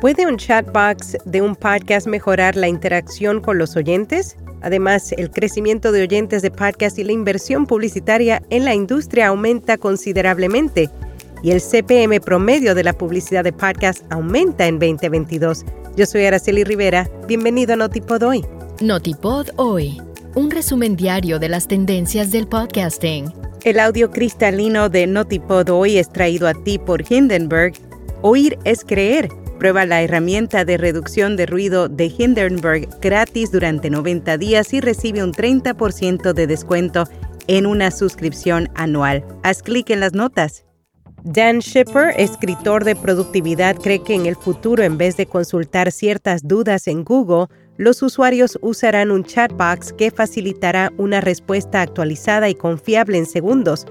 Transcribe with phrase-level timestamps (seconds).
[0.00, 4.36] ¿Puede un chatbox de un podcast mejorar la interacción con los oyentes?
[4.62, 9.76] Además, el crecimiento de oyentes de podcast y la inversión publicitaria en la industria aumenta
[9.76, 10.88] considerablemente
[11.42, 15.64] y el CPM promedio de la publicidad de podcast aumenta en 2022.
[15.96, 17.10] Yo soy Araceli Rivera.
[17.26, 18.46] Bienvenido a Notipod Hoy.
[18.80, 20.00] Notipod Hoy,
[20.36, 23.32] un resumen diario de las tendencias del podcasting.
[23.64, 27.72] El audio cristalino de Notipod Hoy es traído a ti por Hindenburg.
[28.22, 29.28] Oír es creer.
[29.58, 35.24] Prueba la herramienta de reducción de ruido de Hindenburg gratis durante 90 días y recibe
[35.24, 37.04] un 30% de descuento
[37.48, 39.24] en una suscripción anual.
[39.42, 40.64] Haz clic en las notas.
[41.24, 46.46] Dan Shipper, escritor de productividad, cree que en el futuro, en vez de consultar ciertas
[46.46, 53.18] dudas en Google, los usuarios usarán un chatbox que facilitará una respuesta actualizada y confiable
[53.18, 53.86] en segundos.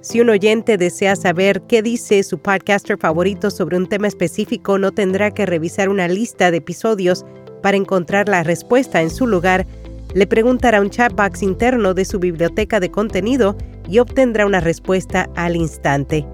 [0.00, 4.92] Si un oyente desea saber qué dice su podcaster favorito sobre un tema específico, no
[4.92, 7.24] tendrá que revisar una lista de episodios
[7.62, 9.66] para encontrar la respuesta en su lugar.
[10.14, 13.56] Le preguntará un chatbox interno de su biblioteca de contenido
[13.88, 16.24] y obtendrá una respuesta al instante.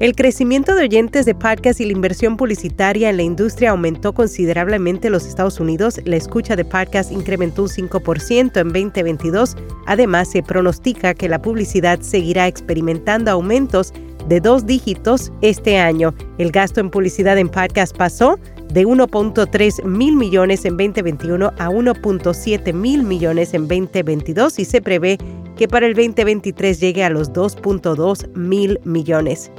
[0.00, 5.08] El crecimiento de oyentes de podcast y la inversión publicitaria en la industria aumentó considerablemente
[5.08, 6.00] en los Estados Unidos.
[6.04, 9.56] La escucha de podcast incrementó un 5% en 2022.
[9.86, 13.92] Además, se pronostica que la publicidad seguirá experimentando aumentos
[14.28, 16.14] de dos dígitos este año.
[16.38, 18.38] El gasto en publicidad en podcast pasó
[18.72, 25.18] de 1.3 mil millones en 2021 a 1.7 mil millones en 2022 y se prevé
[25.56, 29.50] que para el 2023 llegue a los 2.2 mil millones.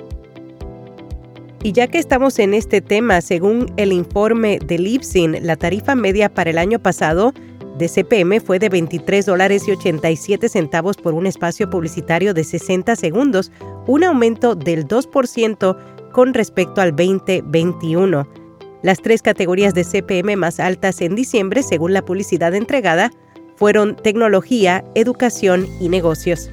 [1.62, 6.34] Y ya que estamos en este tema, según el informe de Lipsin, la tarifa media
[6.34, 7.34] para el año pasado
[7.78, 12.96] de CPM fue de 23 dólares y 87 centavos por un espacio publicitario de 60
[12.96, 13.52] segundos,
[13.88, 18.28] un aumento del 2% con respecto al 2021.
[18.82, 23.12] Las tres categorías de CPM más altas en diciembre, según la publicidad entregada,
[23.58, 26.50] fueron tecnología, educación y negocios.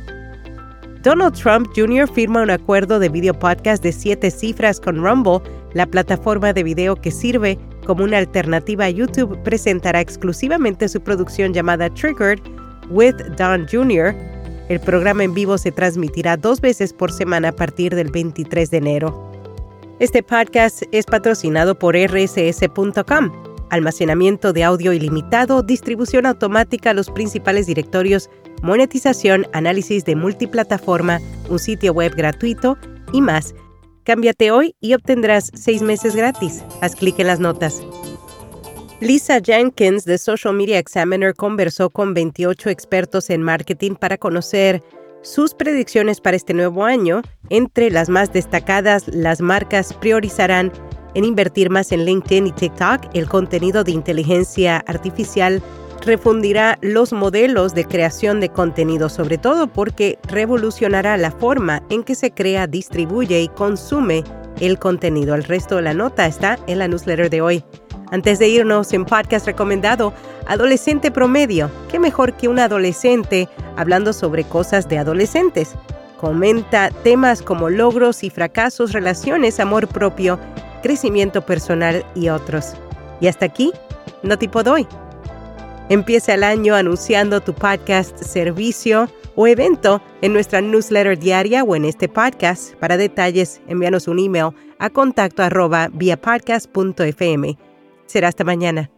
[1.06, 2.12] Donald Trump Jr.
[2.12, 5.38] firma un acuerdo de video podcast de siete cifras con Rumble,
[5.72, 7.56] la plataforma de video que sirve
[7.86, 12.40] como una alternativa a YouTube, presentará exclusivamente su producción llamada Triggered
[12.90, 14.16] with Don Jr.
[14.68, 18.76] El programa en vivo se transmitirá dos veces por semana a partir del 23 de
[18.76, 19.30] enero.
[20.00, 23.30] Este podcast es patrocinado por rss.com
[23.70, 28.30] almacenamiento de audio ilimitado, distribución automática a los principales directorios,
[28.66, 32.76] monetización, análisis de multiplataforma, un sitio web gratuito
[33.12, 33.54] y más.
[34.04, 36.64] Cámbiate hoy y obtendrás seis meses gratis.
[36.80, 37.80] Haz clic en las notas.
[39.00, 44.82] Lisa Jenkins de Social Media Examiner conversó con 28 expertos en marketing para conocer
[45.22, 47.22] sus predicciones para este nuevo año.
[47.50, 50.72] Entre las más destacadas, las marcas priorizarán
[51.14, 55.62] en invertir más en LinkedIn y TikTok, el contenido de inteligencia artificial
[56.06, 62.14] refundirá los modelos de creación de contenido, sobre todo porque revolucionará la forma en que
[62.14, 64.24] se crea, distribuye y consume
[64.60, 65.34] el contenido.
[65.34, 67.64] El resto de la nota está en la newsletter de hoy.
[68.12, 70.14] Antes de irnos en podcast recomendado,
[70.46, 71.70] Adolescente Promedio.
[71.90, 75.74] ¿Qué mejor que un adolescente hablando sobre cosas de adolescentes?
[76.20, 80.38] Comenta temas como logros y fracasos, relaciones, amor propio
[80.82, 82.74] crecimiento personal y otros.
[83.20, 83.72] Y hasta aquí,
[84.22, 84.86] no tipo doy.
[85.88, 91.84] Empieza el año anunciando tu podcast, servicio o evento en nuestra newsletter diaria o en
[91.84, 92.74] este podcast.
[92.74, 95.88] Para detalles, envíanos un email a contacto arroba.
[98.06, 98.95] Será hasta mañana.